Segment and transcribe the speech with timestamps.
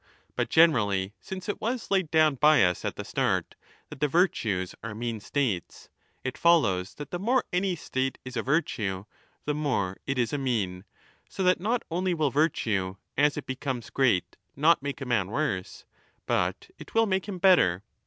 [0.35, 4.07] But generally, since it was laid down by us at the start ^ that the
[4.07, 5.89] virtues are mean states,
[6.23, 9.05] it follows that the more any state is a virtue,
[9.45, 10.85] the more it is a mean;
[11.29, 15.85] so that not only will virtue as it becomes great not make a man worse,
[16.25, 17.83] but it will make him better.